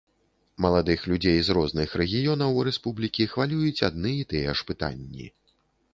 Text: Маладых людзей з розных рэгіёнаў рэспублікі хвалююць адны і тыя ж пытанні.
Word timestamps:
Маладых 0.63 1.03
людзей 1.11 1.37
з 1.49 1.55
розных 1.57 1.93
рэгіёнаў 2.01 2.57
рэспублікі 2.69 3.29
хвалююць 3.35 3.85
адны 3.89 4.11
і 4.23 4.27
тыя 4.35 4.49
ж 4.63 4.71
пытанні. 4.71 5.33